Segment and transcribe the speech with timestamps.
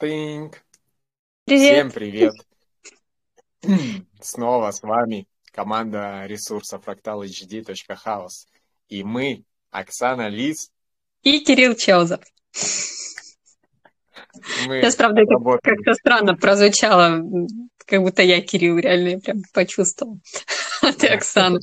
[0.00, 0.56] Тынк.
[1.44, 1.72] Привет.
[1.72, 2.32] Всем привет.
[4.22, 8.46] Снова с вами команда ресурса fractal.hd.house.
[8.88, 10.70] И мы, Оксана Лис,
[11.22, 12.20] И Кирилл Чаузов.
[14.66, 17.22] мы Сейчас, правда, это как-то странно прозвучало,
[17.84, 20.18] как будто я Кирилл, реально, я прям почувствовал.
[20.80, 21.60] А ты Оксана.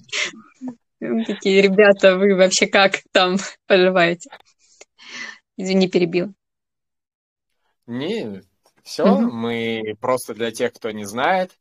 [0.99, 4.29] Такие, ребята, вы вообще как там поживаете?
[5.57, 6.36] Извини, перебил.
[7.87, 8.43] Не,
[8.83, 11.57] все, мы просто для тех, кто не знает,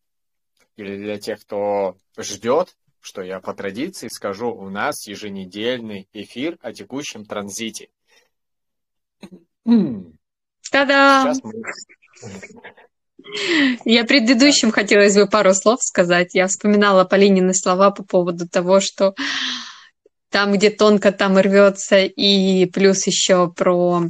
[0.76, 6.72] или для тех, кто ждет, что я по традиции скажу, у нас еженедельный эфир о
[6.72, 7.88] текущем транзите.
[9.64, 11.52] Сейчас мы...
[13.84, 16.34] Я предыдущим хотелось бы пару слов сказать.
[16.34, 19.14] Я вспоминала Полинины слова по поводу того, что
[20.30, 24.02] там, где тонко, там и рвется, и плюс еще про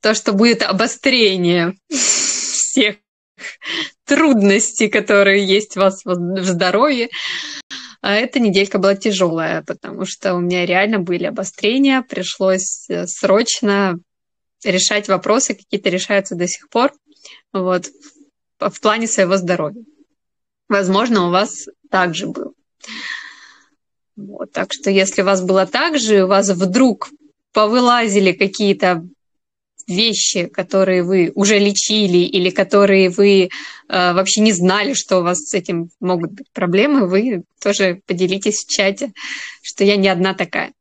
[0.00, 2.96] то, что будет обострение всех
[4.04, 7.08] трудностей, которые есть у вас в здоровье.
[8.00, 13.98] А эта неделька была тяжелая, потому что у меня реально были обострения, пришлось э, срочно
[14.64, 16.92] решать вопросы, какие-то решаются до сих пор,
[17.52, 17.86] вот,
[18.60, 19.82] в плане своего здоровья.
[20.68, 22.52] Возможно, у вас также было.
[24.16, 27.08] Вот, так что если у вас было так же, у вас вдруг
[27.52, 29.04] повылазили какие-то
[29.88, 33.48] вещи, которые вы уже лечили или которые вы э,
[33.88, 38.70] вообще не знали, что у вас с этим могут быть проблемы, вы тоже поделитесь в
[38.70, 39.12] чате,
[39.62, 40.72] что я не одна такая.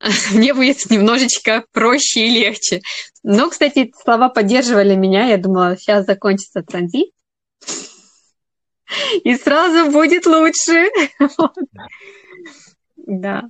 [0.32, 2.82] Мне будет немножечко проще и легче.
[3.22, 5.28] Но, кстати, эти слова поддерживали меня.
[5.28, 7.10] Я думала, сейчас закончится транзит.
[9.24, 10.88] И сразу будет лучше.
[13.06, 13.44] Да.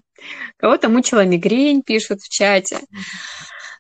[0.56, 2.78] Кого-то мучила мигрень, пишут в чате.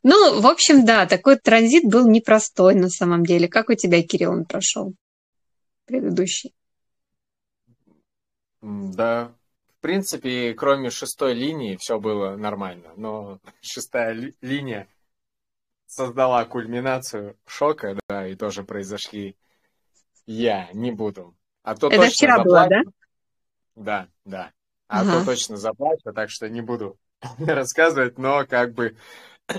[0.02, 3.48] Ну, в общем, да, такой транзит был непростой на самом деле.
[3.48, 4.94] Как у тебя, Кирилл, он прошел?
[5.86, 6.54] Предыдущий.
[8.62, 9.32] Да,
[9.78, 14.88] в принципе, кроме шестой линии все было нормально, но шестая ли- линия
[15.86, 19.36] создала кульминацию шока, да, и тоже произошли
[20.26, 21.34] я не буду.
[21.62, 22.76] А то Это точно вчера было, да?
[22.76, 22.92] заплачу.
[23.76, 24.52] Да, да.
[24.88, 25.20] А Ага.
[25.20, 26.98] то точно заплачу, так что не буду
[27.38, 28.96] рассказывать, но как бы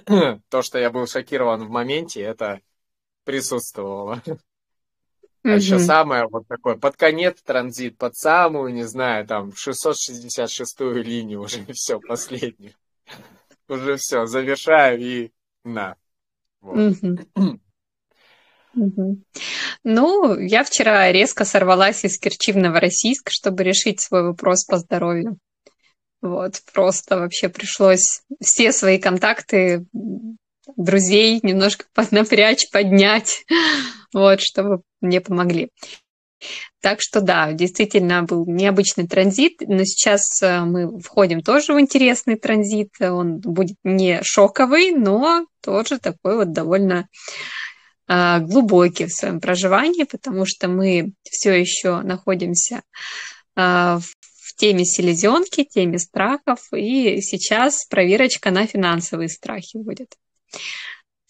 [0.50, 2.62] то, что я был шокирован в моменте, это
[3.24, 4.22] присутствовало.
[5.44, 11.42] А еще самое вот такое, под конец транзит, под самую, не знаю, там, 666-ю линию
[11.42, 12.74] уже все, последнюю.
[13.68, 15.32] Уже все, завершаю и
[15.64, 15.96] на.
[16.62, 16.78] Вот.
[16.78, 17.20] Мгм.
[18.74, 19.26] Мгм.
[19.84, 25.38] Ну, я вчера резко сорвалась из Керчи в Новороссийск, чтобы решить свой вопрос по здоровью.
[26.22, 29.86] Вот, просто вообще пришлось все свои контакты
[30.78, 33.44] друзей немножко поднапрячь, поднять,
[34.14, 35.70] вот, чтобы мне помогли.
[36.82, 42.36] Так что да, действительно был необычный транзит, но сейчас э, мы входим тоже в интересный
[42.36, 42.90] транзит.
[43.00, 47.08] Он будет не шоковый, но тоже такой вот довольно
[48.08, 52.82] а, глубокий в своем проживании, потому что мы все еще находимся
[53.56, 54.31] в в
[54.62, 60.16] теме селезенки, теме страхов, и сейчас проверочка на финансовые страхи будет.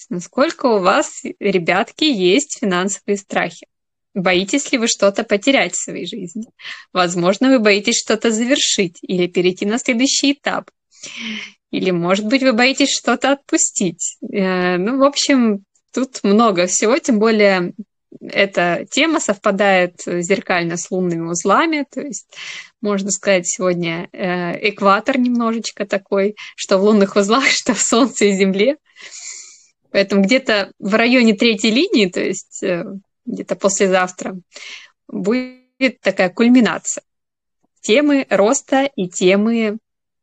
[0.09, 3.67] Насколько у вас, ребятки, есть финансовые страхи?
[4.13, 6.43] Боитесь ли вы что-то потерять в своей жизни?
[6.91, 10.69] Возможно, вы боитесь что-то завершить или перейти на следующий этап.
[11.71, 14.17] Или, может быть, вы боитесь что-то отпустить.
[14.21, 15.63] Э, Ну, в общем,
[15.93, 17.71] тут много всего, тем более
[18.21, 22.27] эта тема совпадает зеркально с лунными узлами, то есть,
[22.81, 28.33] можно сказать, сегодня э, экватор немножечко такой, что в лунных узлах, что в Солнце и
[28.33, 28.77] Земле.
[29.91, 32.85] Поэтому где-то в районе третьей линии, то есть э,
[33.25, 34.37] где-то послезавтра,
[35.07, 37.03] будет такая кульминация
[37.81, 39.79] темы роста и темы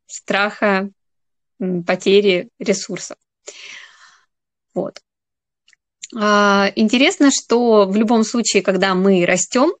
[0.07, 0.89] страха
[1.85, 3.17] потери ресурсов.
[4.73, 5.01] Вот.
[6.15, 9.73] А, Интересно, что в любом случае, когда мы растем,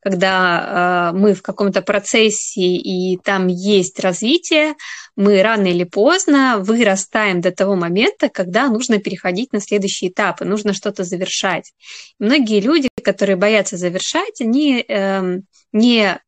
[0.00, 4.74] когда а, мы в каком-то процессе и там есть развитие,
[5.16, 10.44] мы рано или поздно вырастаем до того момента, когда нужно переходить на следующий этап, и
[10.44, 11.72] нужно что-то завершать.
[12.18, 16.20] Многие люди, которые боятся завершать, они эм, не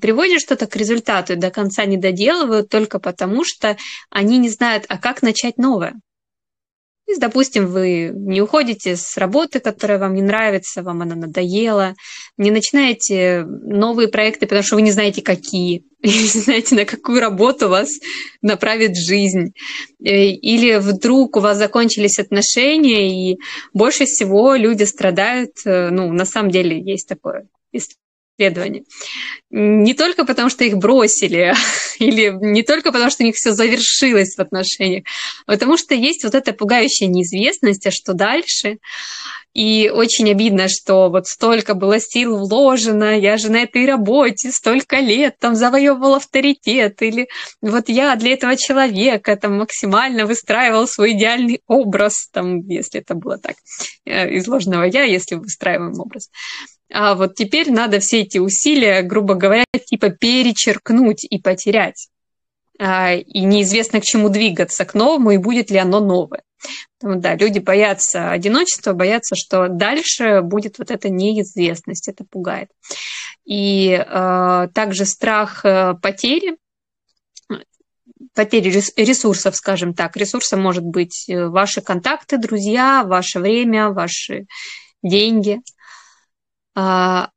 [0.00, 3.76] приводят что-то к результату и до конца не доделывают только потому, что
[4.10, 5.94] они не знают, а как начать новое.
[7.18, 11.94] Допустим, вы не уходите с работы, которая вам не нравится, вам она надоела,
[12.36, 17.68] не начинаете новые проекты, потому что вы не знаете, какие, не знаете, на какую работу
[17.68, 17.88] вас
[18.42, 19.52] направит жизнь.
[20.04, 23.38] Э, или вдруг у вас закончились отношения, и
[23.72, 27.46] больше всего люди страдают, э, ну, на самом деле есть такое
[28.40, 28.84] исследование.
[29.50, 31.54] Не только потому, что их бросили,
[31.98, 35.04] или не только потому, что у них все завершилось в отношениях,
[35.46, 38.78] а потому что есть вот эта пугающая неизвестность, а что дальше.
[39.52, 45.00] И очень обидно, что вот столько было сил вложено, я же на этой работе столько
[45.00, 47.26] лет там завоевывал авторитет, или
[47.60, 53.38] вот я для этого человека там максимально выстраивал свой идеальный образ, там, если это было
[53.38, 53.56] так,
[54.04, 56.30] э, изложенного я, если выстраиваем образ.
[56.92, 62.08] А вот теперь надо все эти усилия, грубо говоря, типа перечеркнуть и потерять.
[62.78, 66.42] А, и неизвестно к чему двигаться, к новому, и будет ли оно новое.
[66.98, 72.70] Поэтому, да, люди боятся одиночества, боятся, что дальше будет вот эта неизвестность, это пугает.
[73.44, 76.56] И э, также страх э, потери,
[78.34, 80.16] потери ресурсов, скажем так.
[80.16, 84.46] Ресурсом может быть э, ваши контакты, друзья, ваше время, ваши
[85.02, 85.60] деньги–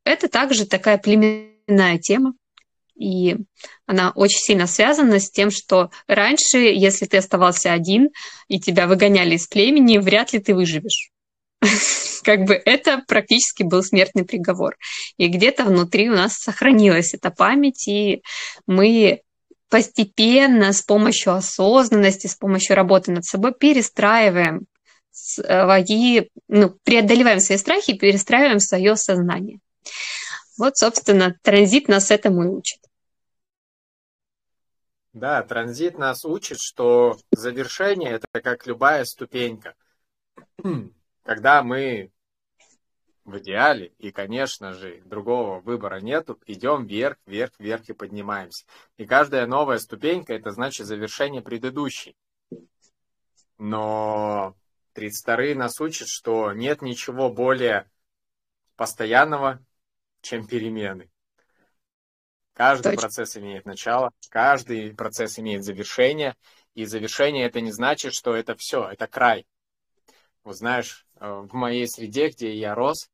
[0.03, 2.33] это также такая племенная тема,
[2.95, 3.37] и
[3.85, 8.09] она очень сильно связана с тем, что раньше, если ты оставался один
[8.47, 11.09] и тебя выгоняли из племени, вряд ли ты выживешь.
[12.23, 14.77] Как бы это практически был смертный приговор.
[15.17, 18.21] И где-то внутри у нас сохранилась эта память, и
[18.67, 19.21] мы
[19.69, 24.67] постепенно с помощью осознанности, с помощью работы над собой перестраиваем
[25.13, 29.59] свои, ну, преодолеваем свои страхи и перестраиваем свое сознание.
[30.57, 32.79] Вот, собственно, транзит нас этому и учит.
[35.13, 39.75] Да, транзит нас учит, что завершение это как любая ступенька.
[41.23, 42.11] Когда мы
[43.23, 48.65] в идеале, и, конечно же, другого выбора нету, идем вверх, вверх, вверх и поднимаемся.
[48.97, 52.15] И каждая новая ступенька это значит завершение предыдущей.
[53.57, 54.55] Но
[54.93, 57.89] 32 нас учат, что нет ничего более
[58.75, 59.63] постоянного,
[60.21, 61.09] чем перемены.
[62.53, 63.01] Каждый Точно.
[63.01, 66.35] процесс имеет начало, каждый процесс имеет завершение,
[66.75, 69.47] и завершение это не значит, что это все, это край.
[70.43, 73.09] Вот знаешь, э, в моей среде, где я рос,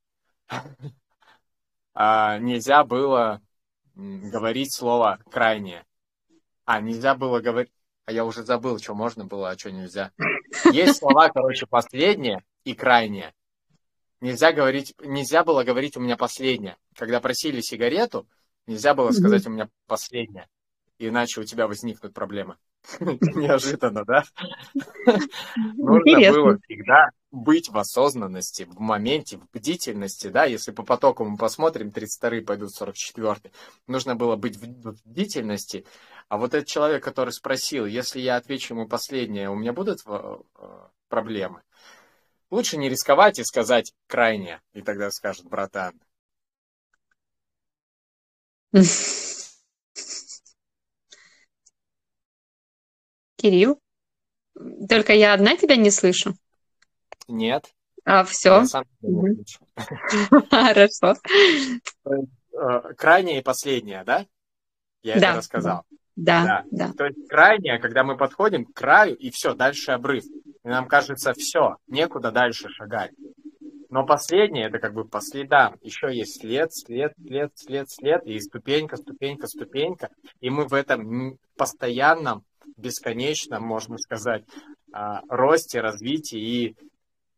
[1.94, 3.42] а, нельзя было
[3.96, 5.86] говорить слово крайнее.
[6.66, 7.72] А, нельзя было говорить...
[8.10, 10.12] А я уже забыл, что можно было, а что нельзя.
[10.74, 13.36] Есть слова, короче, последнее и крайнее.
[14.20, 16.78] Нельзя говорить, нельзя было говорить у меня последнее.
[16.98, 18.28] Когда просили сигарету,
[18.66, 20.50] нельзя было сказать у меня последнее.
[21.00, 22.58] Иначе у тебя возникнут проблемы.
[23.00, 24.24] Неожиданно, да?
[25.78, 31.38] Нужно было всегда быть в осознанности, в моменте, в бдительности, да, если по потоку мы
[31.38, 33.54] посмотрим, 32 пойдут 44
[33.88, 35.86] нужно было быть в бдительности,
[36.28, 40.38] а вот этот человек, который спросил, если я отвечу ему последнее, у меня будут э,
[41.08, 41.62] проблемы?
[42.50, 45.94] Лучше не рисковать и сказать крайнее, и тогда скажет братан.
[53.40, 53.80] Кирилл,
[54.90, 56.36] только я одна тебя не слышу.
[57.28, 57.74] Нет.
[58.04, 58.64] А, все.
[60.50, 61.16] Хорошо.
[62.06, 64.26] Э, крайнее и последнее, да?
[65.02, 65.84] Я это рассказал.
[66.16, 66.92] Да, да.
[66.98, 70.26] То есть крайнее, когда мы подходим к краю, и все, дальше обрыв.
[70.26, 73.12] И нам кажется, все, некуда дальше шагать.
[73.90, 75.78] Но последнее, это как бы по следам.
[75.82, 80.10] Еще есть след, след, след, след, след, и ступенька, ступенька, ступенька.
[80.42, 82.44] И мы в этом постоянном,
[82.78, 84.44] бесконечном, можно сказать,
[84.92, 86.78] росте, развитии и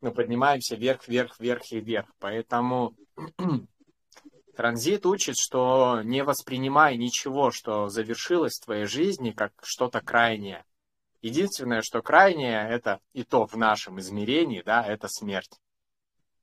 [0.02, 2.08] ну, поднимаемся вверх, вверх, вверх и вверх.
[2.20, 2.96] Поэтому
[4.56, 10.66] транзит учит, что не воспринимай ничего, что завершилось в твоей жизни, как что-то крайнее.
[11.22, 15.60] Единственное, что крайнее, это и то в нашем измерении, да, это смерть.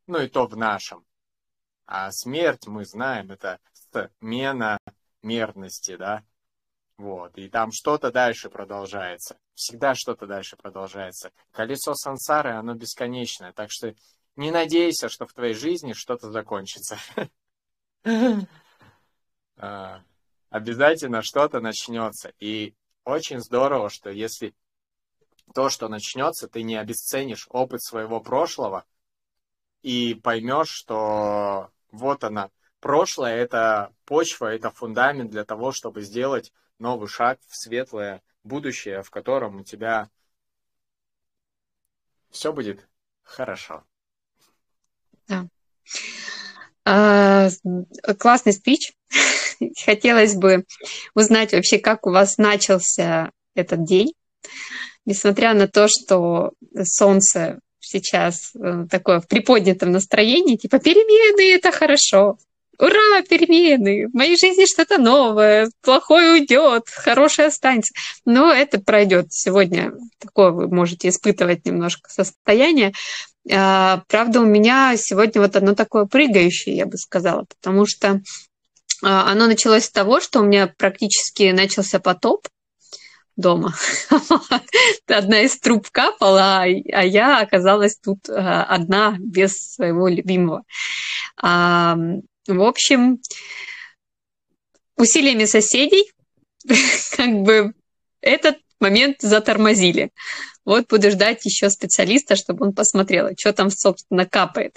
[0.06, 1.04] Ну и то в нашем.
[1.84, 3.58] А смерть, мы знаем, это
[4.20, 4.78] смена
[5.22, 6.22] мерности, да,
[6.98, 9.38] вот, и там что-то дальше продолжается.
[9.54, 11.30] Всегда что-то дальше продолжается.
[11.52, 13.52] Колесо сансары, оно бесконечное.
[13.52, 13.94] Так что
[14.34, 16.98] не надейся, что в твоей жизни что-то закончится.
[19.60, 20.04] А,
[20.50, 22.32] обязательно что-то начнется.
[22.38, 24.54] И очень здорово, что если
[25.52, 28.84] то, что начнется, ты не обесценишь опыт своего прошлого
[29.82, 37.08] и поймешь, что вот она, прошлое это почва, это фундамент для того, чтобы сделать новый
[37.08, 40.10] шаг в светлое будущее, в котором у тебя
[42.30, 42.86] все будет
[43.22, 43.84] хорошо.
[45.26, 45.46] Да.
[46.84, 47.48] А,
[48.18, 48.92] классный спич.
[49.84, 50.64] Хотелось бы
[51.14, 54.14] узнать вообще, как у вас начался этот день.
[55.04, 62.38] Несмотря на то, что солнце сейчас э, такое в приподнятом настроении, типа перемены это хорошо,
[62.78, 67.92] ура, перемены, в моей жизни что-то новое, плохое уйдет, хорошее останется.
[68.24, 69.32] Но это пройдет.
[69.32, 72.92] Сегодня такое вы можете испытывать немножко состояние.
[73.50, 78.20] А, правда, у меня сегодня вот одно такое прыгающее, я бы сказала, потому что
[79.02, 82.46] а, оно началось с того, что у меня практически начался потоп
[83.36, 83.74] дома.
[85.06, 90.64] Одна из труб капала, а я оказалась тут а, одна, без своего любимого.
[92.48, 93.20] В общем,
[94.96, 96.10] усилиями соседей
[97.16, 97.74] как бы
[98.20, 100.10] этот момент затормозили.
[100.64, 104.76] Вот буду ждать еще специалиста, чтобы он посмотрел, что там, собственно, капает.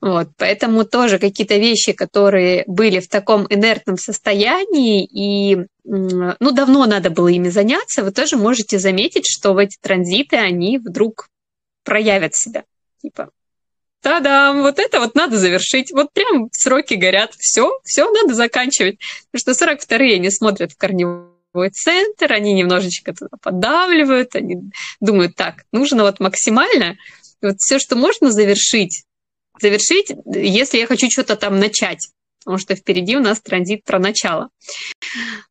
[0.00, 7.10] Вот, поэтому тоже какие-то вещи, которые были в таком инертном состоянии, и ну, давно надо
[7.10, 11.28] было ими заняться, вы тоже можете заметить, что в эти транзиты они вдруг
[11.82, 12.64] проявят себя.
[13.00, 13.30] Типа,
[14.02, 15.90] Та-дам, вот это вот надо завершить.
[15.92, 17.34] Вот прям сроки горят.
[17.38, 18.98] Все, все надо заканчивать.
[19.32, 25.64] Потому что 42-е не смотрят в корневой центр, они немножечко туда подавливают, они думают, так,
[25.72, 26.96] нужно вот максимально,
[27.40, 29.04] вот все, что можно завершить,
[29.60, 32.08] завершить, если я хочу что-то там начать,
[32.44, 34.50] потому что впереди у нас транзит про начало.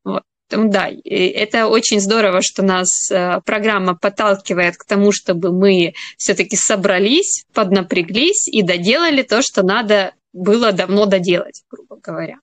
[0.03, 0.23] Вот.
[0.49, 7.45] Да, это очень здорово, что нас э, программа подталкивает к тому, чтобы мы все-таки собрались,
[7.53, 12.35] поднапряглись и доделали то, что надо было давно доделать, грубо говоря.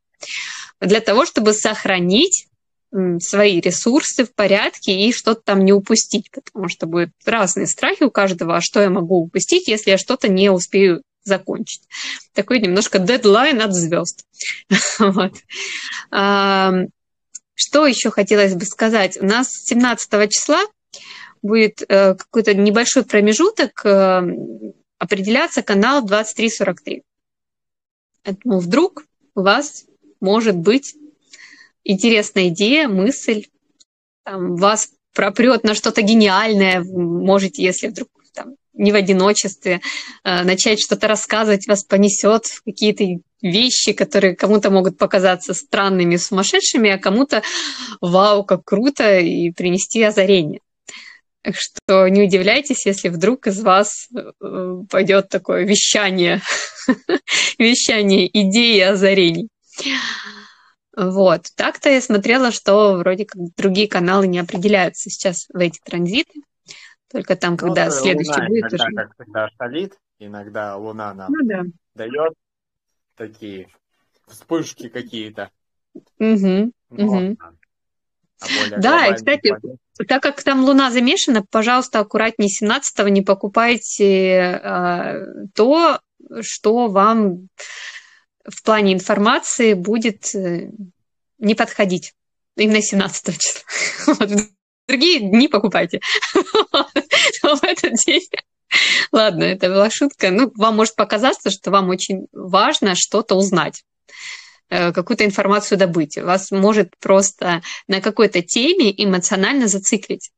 [0.80, 2.49] Для того, чтобы сохранить
[3.21, 8.11] свои ресурсы в порядке и что-то там не упустить, потому что будут разные страхи у
[8.11, 11.82] каждого, а что я могу упустить, если я что-то не успею закончить.
[12.35, 14.26] Такой немножко дедлайн от звезд.
[14.99, 15.35] вот.
[17.54, 19.18] Что еще хотелось бы сказать?
[19.21, 20.61] У нас 17 числа
[21.42, 24.23] будет э, какой-то небольшой промежуток э,
[24.99, 27.02] определяться канал 2343.
[28.23, 29.04] Поэтому вдруг
[29.35, 29.85] у вас
[30.21, 30.94] может быть
[31.85, 33.47] интересная идея, мысль,
[34.25, 39.80] там, вас пропрет на что-то гениальное, можете, если вдруг там, не в одиночестве,
[40.24, 43.04] э, начать что-то рассказывать, вас понесет в какие-то
[43.42, 47.42] вещи, которые кому-то могут показаться странными, сумасшедшими, а кому-то
[48.00, 50.60] вау, как круто, и принести озарение.
[51.42, 56.40] Так что не удивляйтесь, если вдруг из вас э, пойдет такое вещание,
[57.58, 59.48] вещание идеи озарений.
[60.96, 61.46] Вот.
[61.56, 66.42] Так-то я смотрела, что вроде как другие каналы не определяются сейчас в эти транзиты.
[67.12, 68.95] Только там, когда ну, следующий Луна будет иногда, уже...
[68.95, 71.62] как всегда, шалит, иногда Луна нам ну, да.
[71.95, 72.33] дает
[73.16, 73.69] такие
[74.26, 75.50] вспышки какие-то.
[75.95, 77.37] Угу, ну, угу.
[78.40, 79.78] А да, и, кстати, пойдет.
[80.09, 86.00] так как там Луна замешана, пожалуйста, аккуратнее 17-го не покупайте э, то,
[86.40, 87.49] что вам
[88.45, 90.71] в плане информации будет э,
[91.38, 92.14] не подходить.
[92.57, 94.16] Именно 17 числа.
[94.86, 96.00] Другие дни покупайте.
[96.34, 98.22] В этот день...
[99.12, 100.30] Ладно, это была шутка.
[100.30, 103.84] Ну, вам может показаться, что вам очень важно что-то узнать
[104.70, 106.16] э, какую-то информацию добыть.
[106.16, 110.30] Вас может просто на какой-то теме эмоционально зациклить.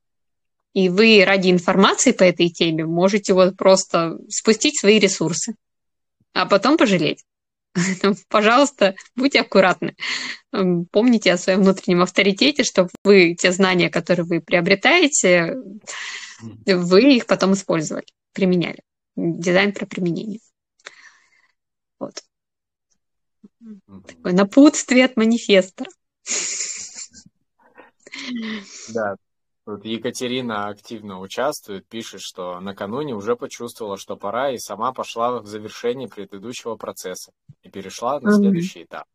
[0.72, 5.54] И вы ради информации по этой теме можете вот просто спустить свои ресурсы,
[6.32, 7.24] а потом пожалеть.
[8.28, 9.96] пожалуйста, будьте аккуратны.
[10.90, 15.56] Помните о своем внутреннем авторитете, чтобы вы те знания, которые вы приобретаете,
[16.66, 18.80] вы их потом использовали, применяли.
[19.16, 20.40] Дизайн про применение.
[21.98, 22.22] Вот.
[24.06, 25.90] Такое напутствие от манифестора.
[28.88, 29.16] Да,
[29.64, 35.46] Тут Екатерина активно участвует, пишет, что накануне уже почувствовала, что пора, и сама пошла в
[35.46, 38.84] завершение предыдущего процесса и перешла на следующий mm-hmm.
[38.84, 39.06] этап.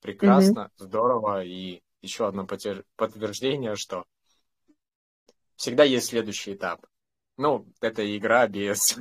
[0.00, 0.84] Прекрасно, mm-hmm.
[0.84, 4.04] здорово, и еще одно подтверждение, что
[5.56, 6.86] всегда есть следующий этап.
[7.36, 8.96] Ну, это игра без,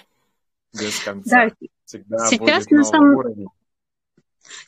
[0.72, 1.48] без конца.
[1.48, 1.54] Да.
[1.84, 3.16] Всегда Сейчас будет на самом...
[3.16, 3.48] уровень.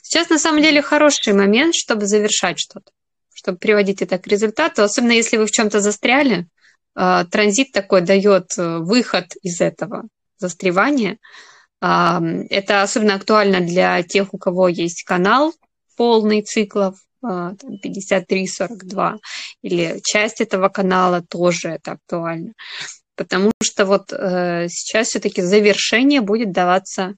[0.02, 2.92] Сейчас на самом деле хороший момент, чтобы завершать что-то
[3.38, 6.48] чтобы приводить это к результату, особенно если вы в чем-то застряли,
[6.96, 11.18] а, транзит такой дает э, выход из этого застревания.
[11.80, 15.54] А, это особенно актуально для тех, у кого есть канал
[15.96, 19.16] полный циклов, 53-42, а,
[19.62, 22.54] или часть этого канала тоже это актуально.
[23.14, 27.14] потому что вот э, сейчас все-таки завершение будет даваться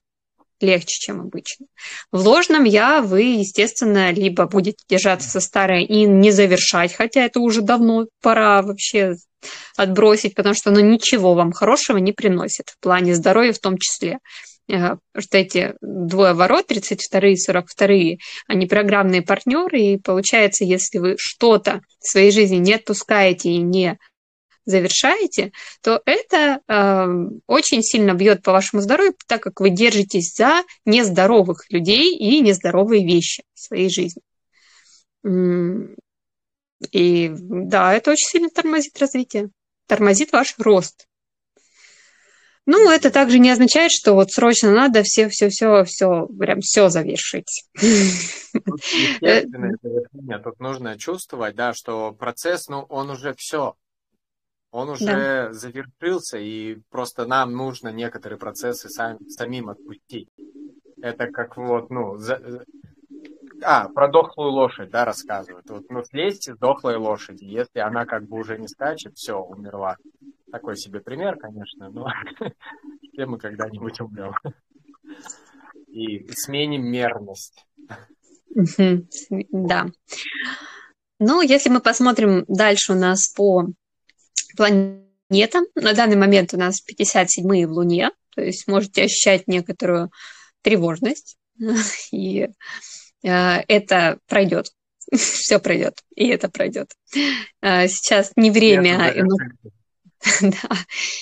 [0.63, 1.67] легче, чем обычно.
[2.13, 7.41] В ложном я вы, естественно, либо будете держаться со старой и не завершать, хотя это
[7.41, 9.15] уже давно пора вообще
[9.77, 14.19] отбросить, потому что оно ничего вам хорошего не приносит в плане здоровья в том числе.
[14.71, 21.17] Э, что эти двое ворот, 32 и 42, они программные партнеры, и получается, если вы
[21.19, 23.99] что-то в своей жизни не отпускаете и не
[24.71, 27.07] завершаете, то это э,
[27.47, 33.05] очень сильно бьет по вашему здоровью, так как вы держитесь за нездоровых людей и нездоровые
[33.05, 34.23] вещи в своей жизни.
[36.91, 39.51] И да, это очень сильно тормозит развитие,
[39.87, 41.07] тормозит ваш рост.
[42.67, 46.89] Ну, это также не означает, что вот срочно надо все, все, все, все, прям все
[46.89, 47.65] завершить.
[47.75, 53.75] Тут, естественно, тут нужно чувствовать, да, что процесс, ну, он уже все,
[54.71, 55.53] он уже да.
[55.53, 60.29] завершился, и просто нам нужно некоторые процессы сам, самим отпустить.
[61.03, 62.65] Это как вот, ну, за...
[63.63, 65.69] а, про дохлую лошадь, да, рассказывают.
[65.71, 69.97] Вот, ну, слезьте с дохлой лошади, если она как бы уже не скачет, все, умерла.
[70.53, 72.07] Такой себе пример, конечно, но
[73.13, 74.35] все мы когда-нибудь умрем.
[75.89, 77.67] И сменим мерность.
[79.51, 79.87] Да.
[81.19, 83.67] Ну, если мы посмотрим дальше у нас по
[84.61, 90.11] планетам, на данный момент у нас 57-е в Луне, то есть можете ощущать некоторую
[90.61, 91.39] тревожность,
[92.13, 92.51] и
[93.25, 94.73] э, это пройдет,
[95.15, 96.93] все пройдет, и это пройдет.
[97.63, 99.15] Э, сейчас не время
[100.43, 100.77] да,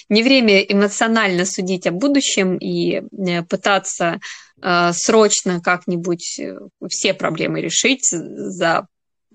[0.08, 4.18] не время эмоционально судить о будущем и э, пытаться
[4.90, 6.40] срочно как-нибудь
[6.88, 8.88] все проблемы решить за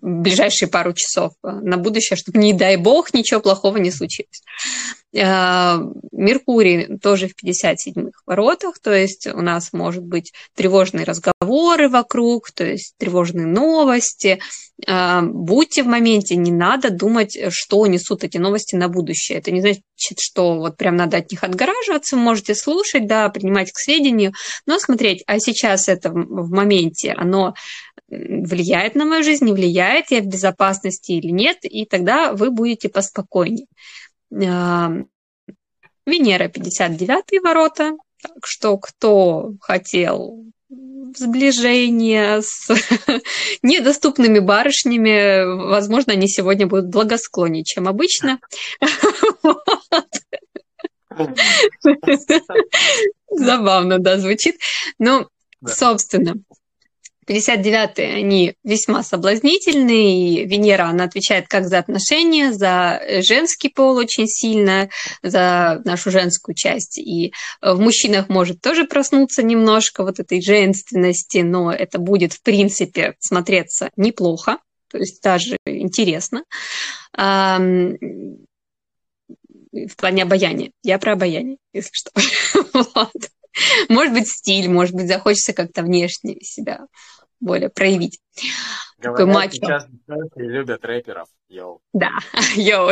[0.04, 4.44] ближайшие пару часов на будущее, чтобы, не дай бог, ничего плохого не случилось.
[5.16, 5.78] Э,
[6.12, 12.66] Меркурий тоже в 57-х воротах, то есть у нас может быть тревожные разговоры вокруг, то
[12.66, 14.40] есть тревожные новости.
[14.86, 19.38] Э, будьте в моменте, не надо думать, что несут эти новости на будущее.
[19.38, 23.78] Это не значит, что вот прям надо от них отгораживаться, можете слушать, да, принимать к
[23.78, 24.34] сведению,
[24.66, 27.54] но смотреть, а сейчас это в моменте, оно
[28.46, 32.90] влияет на мою жизнь, не влияет, я в безопасности или нет, и тогда вы будете
[32.90, 33.68] поспокойнее.
[36.06, 40.44] Венера 59 ворота, так что кто хотел
[41.16, 42.70] сближение с
[43.62, 48.40] недоступными барышнями, возможно, они сегодня будут благосклоннее, чем обычно.
[53.30, 54.58] Забавно, да, звучит.
[54.98, 55.28] Ну,
[55.66, 56.36] собственно,
[57.28, 64.28] 59-е, они весьма соблазнительные, и Венера, она отвечает как за отношения, за женский пол очень
[64.28, 64.90] сильно,
[65.22, 66.98] за нашу женскую часть.
[66.98, 73.16] И в мужчинах может тоже проснуться немножко вот этой женственности, но это будет, в принципе,
[73.20, 74.58] смотреться неплохо,
[74.90, 76.44] то есть даже интересно.
[77.16, 77.98] В
[79.98, 80.72] плане обаяния.
[80.84, 82.12] Я про обаяние, если что.
[83.90, 86.86] Может быть, стиль, может быть, захочется как-то внешне себя
[87.40, 88.20] более проявить.
[88.98, 89.52] Говорят, такой мачо.
[89.54, 89.88] сейчас
[90.36, 91.28] любят рэперов.
[91.50, 91.82] Йоу.
[91.94, 92.12] Да,
[92.56, 92.92] йоу.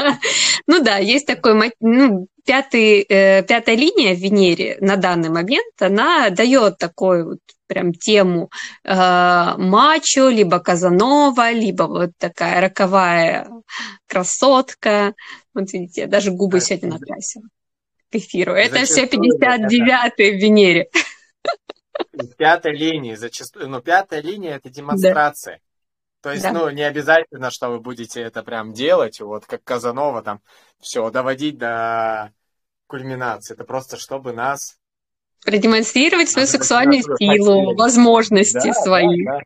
[0.66, 6.30] ну да, есть такой, ну, пятый, э, пятая линия в Венере на данный момент, она
[6.30, 8.50] дает такой вот прям тему
[8.84, 13.48] э, мачо, либо Казанова, либо вот такая роковая
[14.06, 15.14] красотка.
[15.52, 17.44] Вот видите, я даже губы а, сегодня накрасила
[18.10, 18.52] к эфиру.
[18.52, 20.90] Это все 59-е в Венере.
[22.38, 25.56] Пятая линия, зачастую, ну, пятая линия это демонстрация.
[25.56, 25.60] Да.
[26.22, 26.52] То есть, да.
[26.52, 30.40] ну, не обязательно, что вы будете это прям делать, вот как Казанова там,
[30.78, 32.32] все, доводить до
[32.86, 33.54] кульминации.
[33.54, 34.78] Это просто чтобы нас...
[35.44, 39.24] Продемонстрировать свою сексуальную силу, возможности да, свои.
[39.24, 39.40] Да,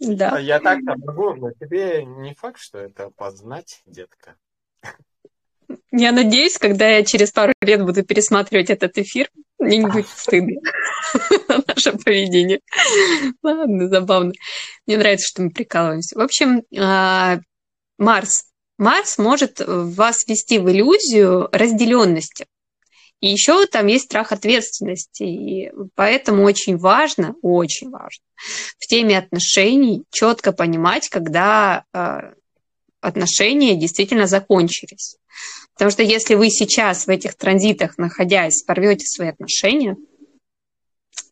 [0.00, 0.30] да.
[0.32, 0.38] да.
[0.38, 4.36] Я так-то могу, но тебе не факт, что это познать, детка.
[5.90, 9.28] Я надеюсь, когда я через пару лет буду пересматривать этот эфир,
[9.58, 10.60] мне не будет стыдно
[11.48, 12.60] на наше поведение.
[13.42, 14.32] Ладно, забавно.
[14.86, 16.18] Мне нравится, что мы прикалываемся.
[16.18, 17.40] В общем, а,
[17.98, 18.44] Марс.
[18.78, 22.46] Марс может вас ввести в иллюзию разделенности.
[23.20, 25.24] И еще там есть страх ответственности.
[25.24, 28.22] И поэтому очень важно, очень важно
[28.78, 32.32] в теме отношений четко понимать, когда а,
[33.00, 35.16] отношения действительно закончились.
[35.74, 39.96] Потому что если вы сейчас в этих транзитах, находясь, порвете свои отношения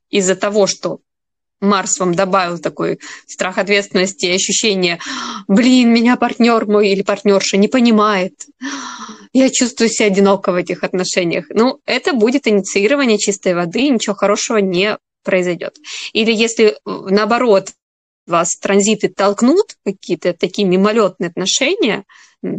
[0.08, 1.00] из-за того, что
[1.60, 5.00] Марс вам добавил такой страх ответственности ощущение,
[5.48, 8.34] блин, меня партнер мой или партнерша не понимает,
[9.32, 11.46] я чувствую себя одиноко в этих отношениях.
[11.50, 15.76] Ну, это будет инициирование чистой воды, ничего хорошего не произойдет.
[16.12, 17.72] Или если наоборот
[18.26, 22.04] вас транзиты толкнут, какие-то такие мимолетные отношения,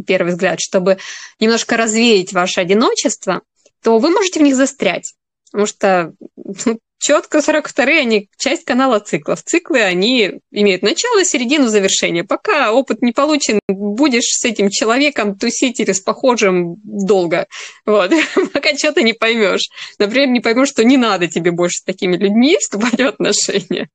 [0.06, 0.98] первый взгляд, чтобы
[1.40, 3.42] немножко развеять ваше одиночество,
[3.82, 5.14] то вы можете в них застрять.
[5.50, 9.42] Потому что ну, четко 42-е, они часть канала циклов.
[9.42, 12.24] Циклы, они имеют начало, середину, завершение.
[12.24, 17.46] Пока опыт не получен, будешь с этим человеком тусить или с похожим долго.
[17.86, 18.12] Вот.
[18.52, 19.68] Пока что-то не поймешь.
[19.98, 23.88] Например, не поймешь, что не надо тебе больше с такими людьми вступать в отношения.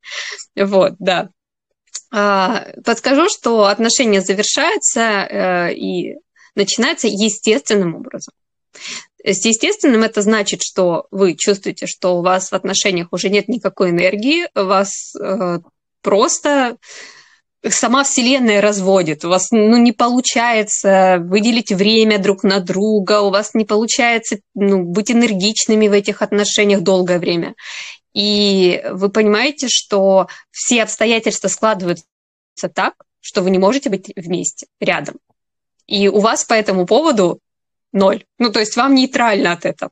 [0.55, 1.29] Вот, да.
[2.15, 6.15] А, подскажу, что отношения завершаются э, и
[6.54, 8.36] начинаются естественным образом.
[9.23, 13.89] С естественным это значит, что вы чувствуете, что у вас в отношениях уже нет никакой
[13.89, 15.58] энергии, вас э,
[16.04, 16.78] просто
[17.67, 23.56] сама Вселенная разводит, у вас ну, не получается выделить время друг на друга, у вас
[23.56, 27.56] не получается ну, быть энергичными в этих отношениях долгое время.
[28.13, 32.06] И вы понимаете, что все обстоятельства складываются
[32.73, 35.17] так, что вы не можете быть вместе, рядом.
[35.88, 37.39] И у вас по этому поводу
[37.91, 38.26] ноль.
[38.38, 39.91] Ну, то есть вам нейтрально от этого.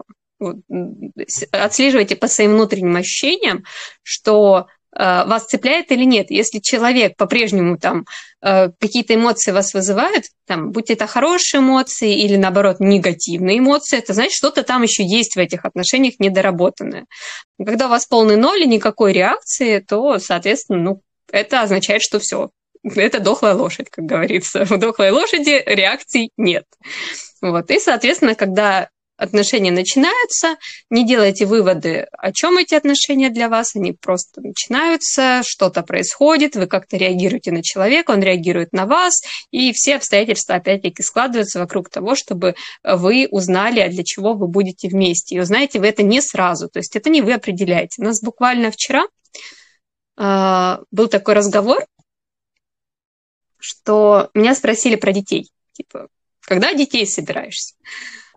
[1.52, 3.64] Отслеживайте по своим внутренним ощущениям,
[4.04, 6.32] что вас цепляет или нет.
[6.32, 8.06] Если человек по-прежнему там
[8.42, 14.14] э, какие-то эмоции вас вызывают, там, будь это хорошие эмоции или наоборот негативные эмоции, это
[14.14, 17.06] значит, что-то там еще есть в этих отношениях недоработанное.
[17.58, 21.02] Когда у вас полный ноль и никакой реакции, то, соответственно, ну,
[21.32, 22.50] это означает, что все,
[22.84, 24.66] это дохлая лошадь, как говорится.
[24.70, 26.66] У дохлой лошади реакций нет.
[27.42, 27.70] Вот.
[27.72, 28.90] И, соответственно, когда
[29.22, 30.58] отношения начинаются,
[30.90, 36.66] не делайте выводы, о чем эти отношения для вас, они просто начинаются, что-то происходит, вы
[36.66, 42.16] как-то реагируете на человека, он реагирует на вас, и все обстоятельства опять-таки складываются вокруг того,
[42.16, 45.36] чтобы вы узнали, а для чего вы будете вместе.
[45.36, 48.02] И узнаете вы это не сразу, то есть это не вы определяете.
[48.02, 49.04] У нас буквально вчера
[50.18, 51.86] э, был такой разговор,
[53.60, 55.52] что меня спросили про детей.
[55.74, 56.08] Типа,
[56.42, 57.76] когда детей собираешься?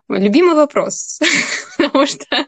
[0.09, 1.19] Любимый вопрос.
[1.77, 2.45] Потому что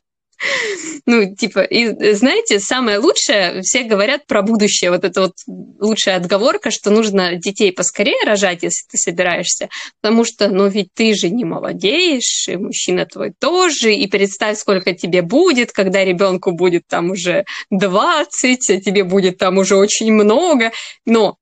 [1.07, 5.33] ну, типа, и знаете, самое лучшее, все говорят про будущее, вот это вот
[5.79, 9.69] лучшая отговорка, что нужно детей поскорее рожать, если ты собираешься,
[10.01, 14.93] потому что, ну, ведь ты же не молодеешь, и мужчина твой тоже, и представь, сколько
[14.93, 20.71] тебе будет, когда ребенку будет там уже 20, а тебе будет там уже очень много,
[21.05, 21.37] но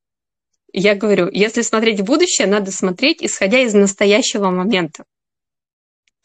[0.71, 5.03] я говорю, если смотреть в будущее, надо смотреть, исходя из настоящего момента.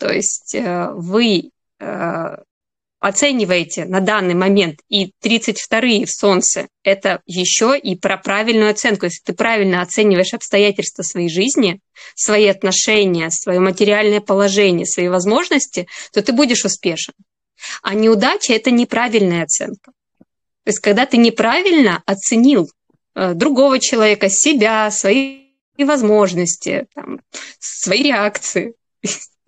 [0.00, 2.36] То есть э, вы э,
[2.98, 9.04] оцениваете на данный момент и 32-е в Солнце, это еще и про правильную оценку.
[9.04, 11.78] Если ты правильно оцениваешь обстоятельства своей жизни,
[12.16, 17.14] свои отношения, свое материальное положение, свои возможности, то ты будешь успешен.
[17.82, 19.92] А неудача– это неправильная оценка.
[20.64, 22.68] То есть когда ты неправильно оценил
[23.14, 25.40] Э, другого человека, себя, свои
[25.78, 27.20] возможности, там,
[27.58, 28.74] свои реакции.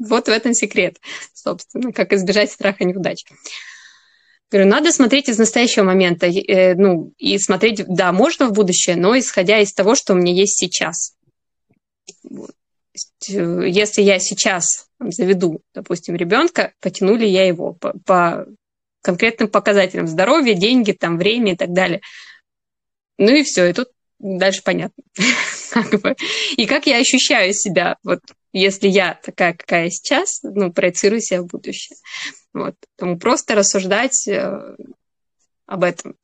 [0.06, 0.98] Вот в этом секрет,
[1.34, 3.24] собственно, как избежать страха неудач.
[4.50, 9.18] Говорю, надо смотреть из настоящего момента, э, ну, и смотреть, да, можно в будущее, но
[9.18, 11.14] исходя из того, что у меня есть сейчас.
[12.22, 12.50] Вот.
[13.30, 18.46] Э, если я сейчас заведу, допустим, ребенка, потяну ли я его по, по
[19.02, 22.00] конкретным показателям здоровья, деньги, там, время и так далее–
[23.18, 23.88] ну и все, и тут
[24.22, 25.02] дальше понятно.
[26.56, 28.20] И как я ощущаю себя, вот
[28.52, 31.96] если я такая, какая сейчас, ну, проецирую себя в будущее.
[32.52, 32.76] Вот.
[32.96, 34.76] Поэтому просто рассуждать э,
[35.66, 36.16] об этом,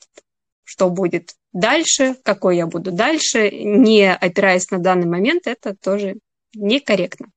[0.64, 6.16] что будет дальше, какой я буду дальше, не опираясь на данный момент, это тоже
[6.54, 7.28] некорректно,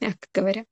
[0.00, 0.64] мягко говоря.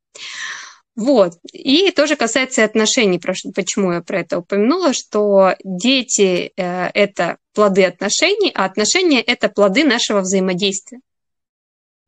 [0.96, 1.34] Вот.
[1.52, 8.50] И тоже касается отношений, почему я про это упомянула, что дети э,– это плоды отношений,
[8.54, 11.00] а отношения– это плоды нашего взаимодействия.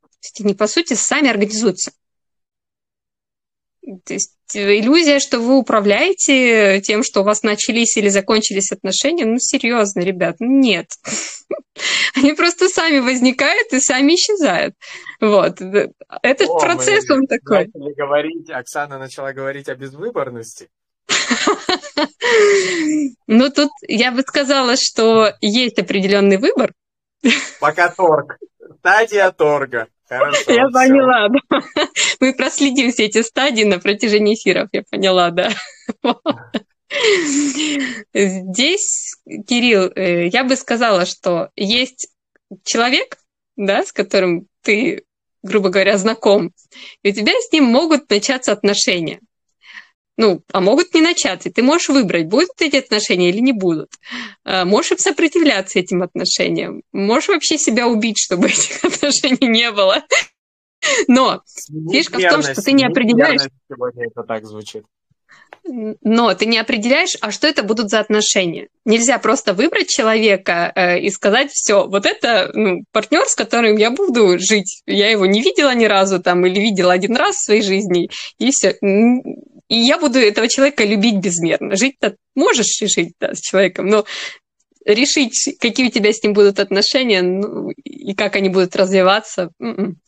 [0.03, 1.93] То есть они, по сути, сами организуются.
[4.05, 9.39] То есть иллюзия, что вы управляете тем, что у вас начались или закончились отношения, ну,
[9.39, 10.87] серьезно, ребят, ну, нет.
[12.15, 14.75] Они просто сами возникают и сами исчезают.
[15.21, 15.61] Вот.
[16.23, 17.71] Этот О, процесс, он такой.
[17.73, 20.69] говорить, Оксана начала говорить о безвыборности.
[23.27, 26.73] Ну, тут я бы сказала, что есть определенный выбор.
[27.61, 28.39] Пока торг.
[28.79, 29.89] Стадия торга.
[30.19, 30.73] Хорошо, я все.
[30.73, 31.61] поняла, да.
[32.21, 35.51] Мы проследим все эти стадии на протяжении эфиров, я поняла, да.
[38.13, 39.15] Здесь,
[39.49, 42.09] Кирилл, э, я бы сказала, что есть
[42.65, 43.17] человек,
[43.57, 45.05] да, с которым ты
[45.43, 46.53] грубо говоря, знаком,
[47.03, 49.21] и у тебя с ним могут начаться отношения.
[50.23, 51.51] Ну, а могут не начаться.
[51.51, 53.91] Ты можешь выбрать, будут эти отношения или не будут.
[54.45, 56.83] А, можешь сопротивляться этим отношениям.
[56.93, 60.05] Можешь вообще себя убить, чтобы этих отношений не было.
[61.09, 61.43] Но
[61.91, 63.41] фишка в том, что ты не определяешь...
[63.69, 64.85] Сегодня это так звучит.
[65.65, 68.69] Но ты не определяешь, а что это будут за отношения.
[68.85, 73.91] Нельзя просто выбрать человека э, и сказать, все, вот это ну, партнер, с которым я
[73.91, 74.83] буду жить.
[74.87, 78.51] Я его не видела ни разу там или видела один раз в своей жизни, и
[78.51, 78.77] все.
[79.73, 81.77] И я буду этого человека любить безмерно.
[81.77, 84.05] Жить-то можешь жить да, с человеком, но
[84.85, 89.49] решить, какие у тебя с ним будут отношения ну, и как они будут развиваться.
[89.59, 89.99] М-м.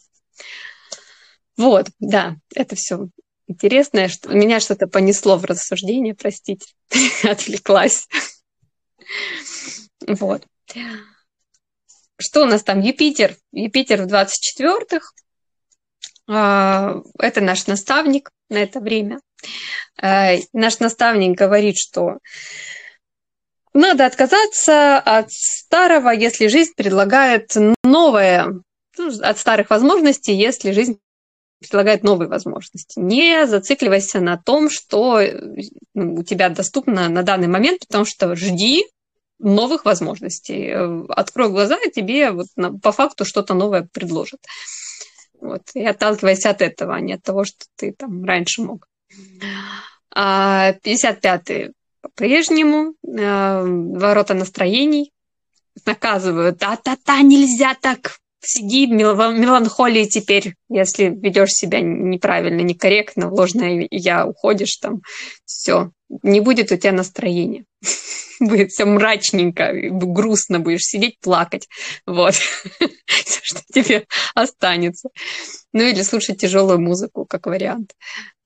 [1.57, 3.09] Вот, да, это все
[3.47, 4.09] интересное.
[4.09, 4.29] Что...
[4.35, 6.67] Меня что-то понесло в рассуждение, простите,
[7.23, 8.07] отвлеклась.
[10.07, 10.43] Вот.
[12.19, 12.83] Что у нас там?
[12.83, 13.35] Юпитер.
[13.51, 15.07] Юпитер в 24-х.
[16.29, 19.21] А, это наш наставник на это время.
[20.01, 22.19] А, наш наставник говорит, что
[23.73, 28.63] надо отказаться от старого, если жизнь предлагает новое,
[28.97, 30.99] ну, от старых возможностей, если жизнь
[31.61, 32.99] предлагает новые возможности.
[32.99, 35.21] Не зацикливайся на том, что
[35.95, 38.85] ну, у тебя доступно на данный момент, потому что жди
[39.39, 40.73] новых возможностей.
[41.09, 42.47] Открой глаза, и тебе вот
[42.83, 44.41] по факту что-то новое предложат.
[45.45, 45.63] Вот.
[45.75, 48.89] И отталкивайся от этого, а не от того, что ты там раньше мог.
[50.17, 52.95] 55-й а, по-прежнему.
[53.21, 55.13] А, ворота настроений
[55.85, 56.59] наказывают.
[56.59, 64.27] Та-та-та, нельзя так сиди в меланхолии теперь, если ведешь себя неправильно, некорректно, в ложное я
[64.27, 65.03] уходишь там,
[65.45, 65.91] все,
[66.23, 67.65] не будет у тебя настроения.
[68.41, 71.69] Будет все мрачненько, грустно будешь сидеть, плакать.
[72.07, 72.35] Вот.
[73.07, 75.09] Что тебе останется.
[75.73, 77.95] Ну или слушать тяжелую музыку, как вариант.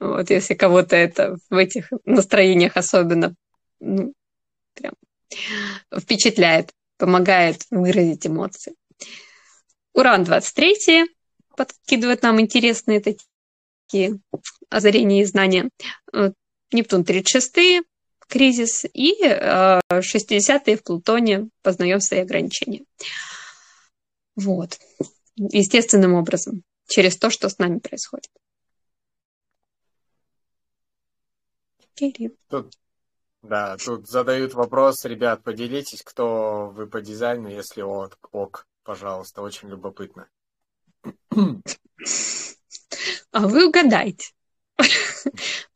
[0.01, 3.35] Вот, если кого-то это в этих настроениях особенно
[3.81, 4.13] ну,
[4.75, 4.95] прям
[5.97, 8.75] впечатляет, помогает выразить эмоции.
[9.95, 11.07] Уран-23
[11.57, 14.21] подкидывает нам интересные такие
[14.71, 15.71] озарения и знания.
[16.73, 17.83] Нептун 36
[18.29, 22.85] кризис, и 60-е э, в Плутоне познаем свои ограничения.
[24.37, 24.79] Вот.
[25.37, 28.31] Естественным образом, через то, что с нами происходит.
[31.95, 32.37] Кирилл.
[32.49, 32.75] Тут,
[33.43, 39.69] да, тут задают вопрос, ребят, поделитесь, кто вы по дизайну, если ок, ок пожалуйста, очень
[39.69, 40.29] любопытно.
[43.33, 44.33] А вы угадайте.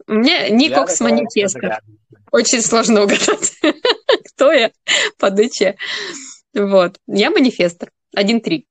[0.06, 1.80] У меня ник Окс Манифестор.
[2.30, 3.60] Очень сложно угадать,
[4.32, 4.72] кто я
[5.18, 5.76] по ДЧ.
[6.54, 6.98] Вот.
[7.06, 7.92] Я манифестор.
[8.16, 8.66] 1-3.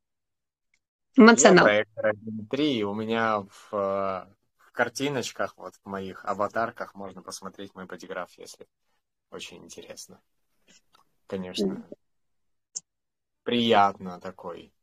[1.17, 1.67] Эмоционал.
[1.67, 4.25] Я проектор 1.3, у меня в, э,
[4.57, 8.67] в картиночках, вот в моих аватарках можно посмотреть мой бодиграф, если
[9.29, 10.19] очень интересно.
[11.27, 11.85] Конечно
[13.43, 14.73] приятно такой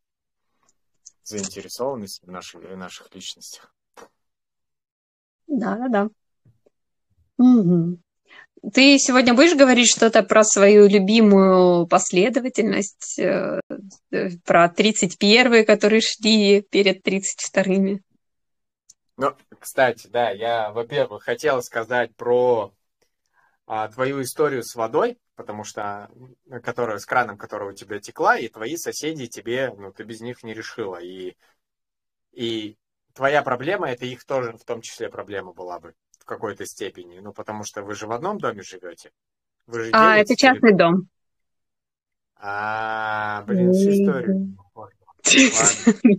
[1.22, 3.74] заинтересованности в наших, в наших личностях.
[5.48, 6.08] Да, да, да.
[7.38, 7.98] Угу.
[8.72, 13.60] Ты сегодня будешь говорить что-то про свою любимую последовательность, э,
[14.44, 18.02] про 31-е, которые шли перед 32-ми?
[19.16, 22.72] Ну, кстати, да, я, во-первых, хотел сказать про
[23.66, 26.10] а, твою историю с водой, потому что,
[26.62, 30.42] которая, с краном, которая у тебя текла, и твои соседи тебе, ну, ты без них
[30.42, 30.96] не решила.
[30.96, 31.36] И,
[32.32, 32.76] и
[33.18, 37.18] твоя проблема, это их тоже в том числе проблема была бы в какой-то степени.
[37.18, 39.10] Ну, потому что вы же в одном доме живете.
[39.66, 41.08] Вы же а, это частный дом.
[42.36, 44.56] А, блин, всю историю.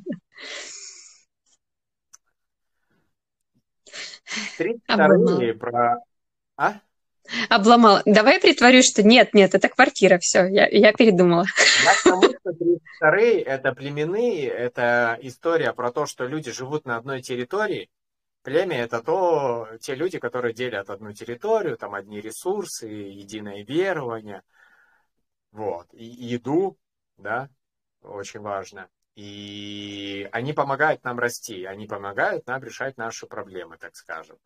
[4.58, 6.04] Тридцать вторые про...
[6.58, 6.82] А?
[7.50, 8.02] Обломала.
[8.06, 11.46] Давай притворюсь, что нет, нет, это квартира, все, я, я передумала.
[11.84, 13.10] Я к тому, что 32
[13.46, 17.90] это племенные, это история про то, что люди живут на одной территории.
[18.42, 24.44] Племя это то, те люди, которые делят одну территорию, там одни ресурсы, единое верование,
[25.52, 26.78] вот, и еду,
[27.18, 27.50] да,
[28.02, 28.88] очень важно.
[29.16, 34.38] И они помогают нам расти, они помогают нам решать наши проблемы, так скажем.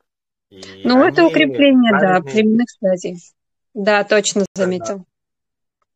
[0.54, 2.22] И ну, это укрепление, правильные...
[2.22, 3.18] да, племенных связей.
[3.74, 5.06] Да, точно заметил.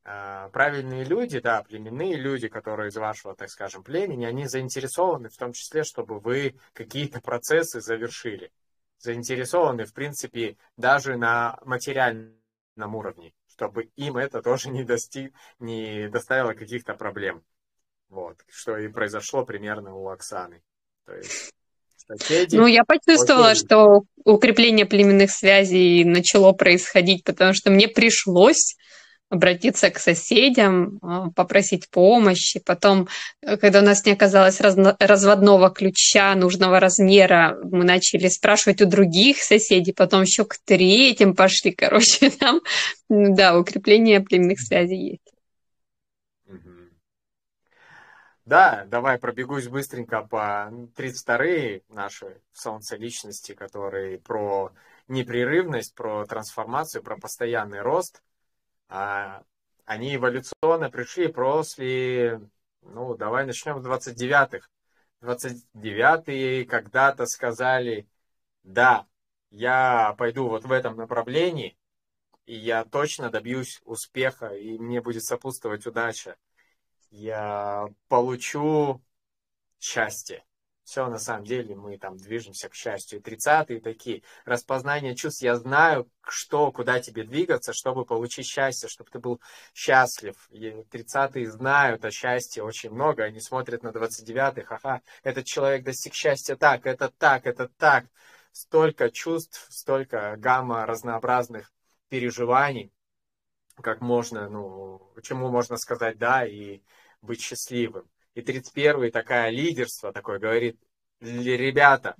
[0.03, 0.49] Да.
[0.53, 5.51] Правильные люди, да, племенные люди, которые из вашего, так скажем, племени, они заинтересованы в том
[5.51, 8.51] числе, чтобы вы какие-то процессы завершили.
[8.99, 16.53] Заинтересованы, в принципе, даже на материальном уровне, чтобы им это тоже не, достиг, не доставило
[16.53, 17.43] каких-то проблем.
[18.09, 20.63] Вот, что и произошло примерно у Оксаны.
[21.05, 21.53] То есть
[22.07, 22.55] соседи...
[22.55, 23.63] Ну, я почувствовала, окей.
[23.63, 28.75] что укрепление племенных связей начало происходить, потому что мне пришлось
[29.29, 32.61] обратиться к соседям, а, попросить помощи.
[32.65, 33.07] Потом,
[33.41, 39.43] э, когда у нас не оказалось разводного ключа нужного размера, мы начали спрашивать у других
[39.43, 41.71] соседей, потом еще к третьим пошли.
[41.77, 42.61] Короче, там,
[43.09, 45.36] да, укрепление племенных связей есть.
[48.47, 54.71] Да, давай пробегусь быстренько по 32-е наши солнце личности, которые про
[55.09, 58.23] непрерывность, про трансформацию, про постоянный рост.
[58.87, 59.43] А,
[59.83, 62.39] они эволюционно пришли после,
[62.83, 64.65] ну, давай начнем с 29-х.
[65.19, 68.07] 29-е когда-то сказали,
[68.63, 69.07] да,
[69.49, 71.77] я пойду вот в этом направлении,
[72.45, 76.37] и я точно добьюсь успеха, и мне будет сопутствовать удача
[77.11, 79.01] я получу
[79.79, 80.43] счастье.
[80.83, 83.19] Все, на самом деле, мы там движемся к счастью.
[83.19, 85.41] И 30-е такие, распознание чувств.
[85.41, 89.41] Я знаю, что, куда тебе двигаться, чтобы получить счастье, чтобы ты был
[89.73, 90.35] счастлив.
[90.49, 93.25] И 30-е знают о счастье очень много.
[93.25, 94.75] Они смотрят на 29-х.
[94.81, 98.05] Ага, этот человек достиг счастья так, это так, это так.
[98.53, 101.73] Столько чувств, столько гамма разнообразных
[102.07, 102.93] переживаний
[103.81, 106.81] как можно, ну, чему можно сказать да и
[107.27, 108.09] быть счастливым.
[108.33, 110.79] И 31-й такая лидерство такое говорит,
[111.21, 112.15] ребята,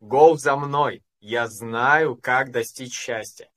[0.00, 3.50] гол за мной, я знаю, как достичь счастья.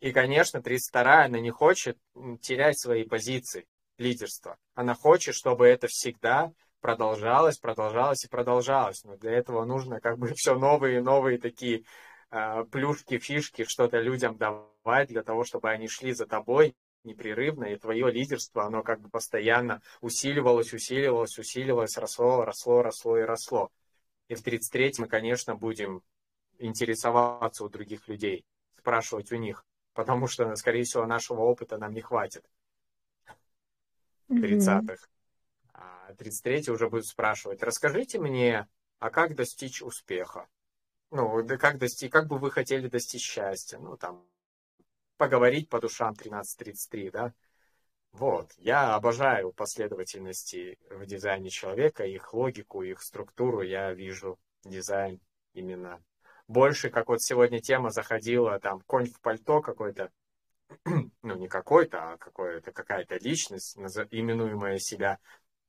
[0.00, 1.98] И, конечно, 32-я, она не хочет
[2.40, 3.66] терять свои позиции
[3.98, 4.56] лидерства.
[4.74, 9.04] Она хочет, чтобы это всегда продолжалось, продолжалось и продолжалось.
[9.04, 11.84] Но для этого нужно как бы все новые и новые такие
[12.30, 17.76] э, плюшки, фишки, что-то людям давать для того, чтобы они шли за тобой непрерывно, и
[17.76, 23.70] твое лидерство, оно как бы постоянно усиливалось, усиливалось, усиливалось, росло, росло, росло и росло.
[24.28, 26.02] И в 33-м мы, конечно, будем
[26.58, 28.44] интересоваться у других людей,
[28.78, 32.44] спрашивать у них, потому что, скорее всего, нашего опыта нам не хватит.
[34.28, 35.08] 30-х.
[35.72, 40.48] А 33-й уже будет спрашивать, расскажите мне, а как достичь успеха?
[41.10, 43.78] Ну, да как достичь, как бы вы хотели достичь счастья?
[43.78, 44.24] Ну, там,
[45.20, 47.34] поговорить по душам 1333, да.
[48.12, 55.20] Вот, я обожаю последовательности в дизайне человека, их логику, их структуру, я вижу дизайн
[55.52, 56.02] именно
[56.48, 60.10] больше, как вот сегодня тема заходила, там, конь в пальто какой-то,
[60.86, 65.18] ну, не какой-то, а какой-то, какая-то личность, именуемая себя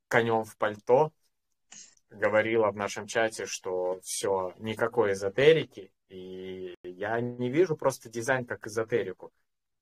[0.08, 1.12] конем в пальто,
[2.10, 8.67] говорила в нашем чате, что все, никакой эзотерики, и я не вижу просто дизайн как
[8.67, 9.32] эзотерику.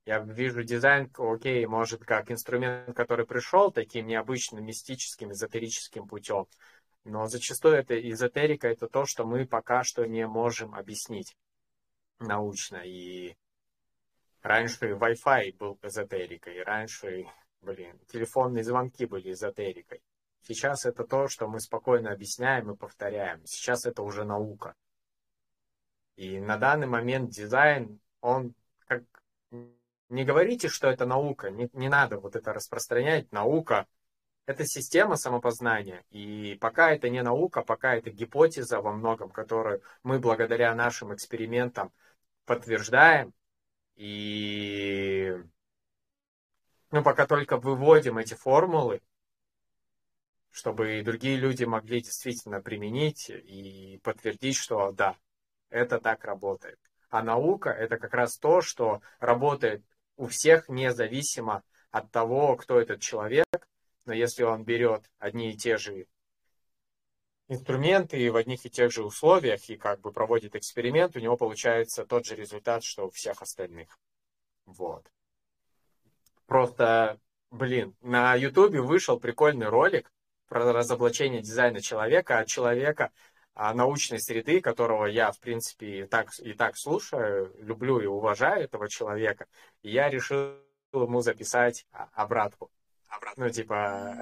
[0.05, 6.45] Я вижу дизайн, окей, может, как инструмент, который пришел таким необычным, мистическим, эзотерическим путем.
[7.03, 11.35] Но зачастую это эзотерика, это то, что мы пока что не можем объяснить
[12.19, 12.77] научно.
[12.77, 13.35] И
[14.41, 17.25] раньше Wi-Fi был эзотерикой, раньше,
[17.61, 20.01] блин, телефонные звонки были эзотерикой.
[20.41, 23.45] Сейчас это то, что мы спокойно объясняем и повторяем.
[23.45, 24.75] Сейчас это уже наука.
[26.19, 28.53] И на данный момент дизайн, он
[28.87, 29.03] как...
[30.09, 33.31] Не говорите, что это наука, не, не надо вот это распространять.
[33.31, 33.87] Наука–
[34.45, 36.03] это система самопознания.
[36.09, 41.93] И пока это не наука, пока это гипотеза во многом, которую мы благодаря нашим экспериментам
[42.43, 43.33] подтверждаем.
[43.95, 45.37] И
[46.91, 49.01] ну, пока только выводим эти формулы,
[50.51, 55.15] чтобы и другие люди могли действительно применить и подтвердить, что да,
[55.69, 56.79] это так работает.
[57.09, 59.83] А наука это как раз то, что работает
[60.15, 63.45] у всех независимо от того, кто этот человек.
[64.05, 66.07] Но если он берет одни и те же
[67.47, 71.35] инструменты и в одних и тех же условиях и как бы проводит эксперимент, у него
[71.35, 73.97] получается тот же результат, что у всех остальных.
[74.65, 75.11] Вот.
[76.45, 80.11] Просто, блин, на Ютубе вышел прикольный ролик
[80.47, 83.11] про разоблачение дизайна человека от человека, а,
[83.73, 88.87] научной среды, которого я, в принципе, и так, и так слушаю, люблю и уважаю этого
[88.87, 89.47] человека,
[89.81, 90.55] и я решил
[90.93, 92.71] ему записать обратку.
[93.35, 94.17] Ну, типа,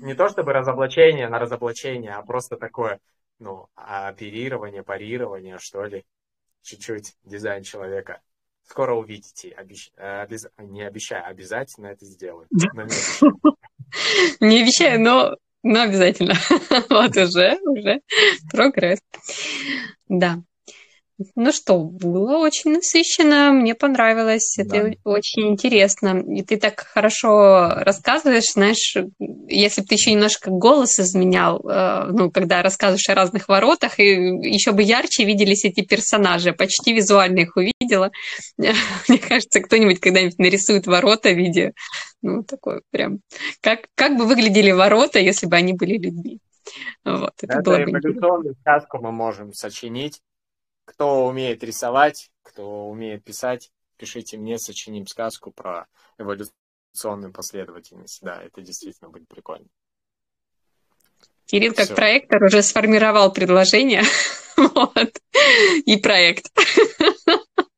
[0.00, 3.00] не то чтобы разоблачение на разоблачение, а просто такое,
[3.38, 6.06] ну, оперирование, парирование, что ли,
[6.62, 8.22] чуть-чуть дизайн человека.
[8.62, 9.90] Скоро увидите, обещ...
[9.96, 10.48] обез...
[10.58, 12.46] не обещаю, обязательно это сделаю.
[14.40, 16.34] Не обещаю, но ну, обязательно.
[16.90, 18.00] вот уже, уже
[18.50, 19.00] прогресс.
[20.08, 20.42] Да.
[21.34, 24.76] Ну что, было очень насыщенно, мне понравилось, Да.
[24.76, 26.22] это очень интересно.
[26.28, 28.96] И ты так хорошо рассказываешь, знаешь,
[29.48, 34.04] если бы ты еще немножко голос изменял, э, ну, когда рассказываешь о разных воротах, и
[34.04, 38.12] еще бы ярче виделись эти персонажи, почти визуально их увидела.
[39.08, 41.72] Мне кажется, кто-нибудь когда-нибудь нарисует ворота в виде,
[42.22, 43.18] ну, такой прям,
[43.60, 46.38] как, как бы выглядели ворота, если бы они были людьми.
[47.04, 50.20] Вот, это, Это было бы сказку мы можем сочинить.
[50.88, 55.86] Кто умеет рисовать, кто умеет писать, пишите мне, сочиним сказку про
[56.16, 58.20] эволюционную последовательность.
[58.22, 59.66] Да, это действительно будет прикольно.
[61.44, 61.94] Кирилл, как Всё.
[61.94, 64.02] проектор, уже сформировал предложение
[64.56, 65.20] вот,
[65.84, 66.46] и проект.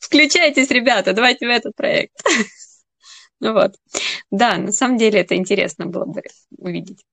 [0.00, 2.16] Включайтесь, ребята, давайте в этот проект.
[3.40, 3.76] Ну вот.
[4.32, 6.22] Да, на самом деле это интересно было бы
[6.56, 7.04] увидеть.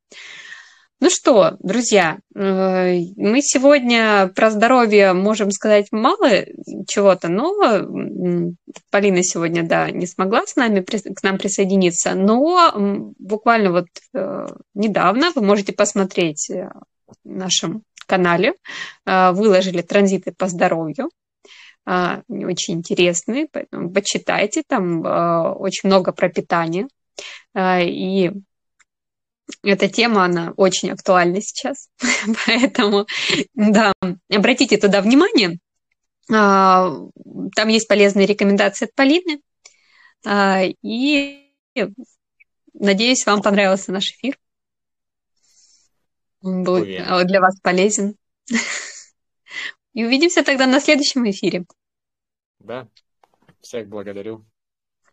[1.01, 6.45] Ну что, друзья, э, мы сегодня про здоровье можем сказать мало
[6.87, 7.53] чего-то, но
[8.91, 15.31] Полина сегодня, да, не смогла с нами, к нам присоединиться, но буквально вот э, недавно
[15.35, 16.69] вы можете посмотреть э,
[17.07, 18.53] в нашем канале,
[19.05, 21.09] выложили транзиты по здоровью,
[21.85, 26.85] они очень интересные, поэтому почитайте, там очень много про питание,
[27.57, 28.31] и
[29.63, 31.89] эта тема, она очень актуальна сейчас,
[32.45, 33.05] поэтому,
[33.53, 33.93] да,
[34.29, 35.59] обратите туда внимание.
[36.31, 36.89] А,
[37.55, 39.41] Там есть полезные рекомендации от Полины.
[40.25, 41.51] А, И
[42.73, 44.37] надеюсь, вам понравился наш эфир.
[46.41, 47.05] Он был Уверен.
[47.07, 48.15] а, для вас полезен.
[49.93, 51.65] И увидимся тогда на следующем эфире.
[52.59, 52.87] Да.
[53.61, 54.45] Всех благодарю.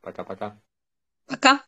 [0.01, 0.61] Пока-пока.
[1.27, 1.65] Пока.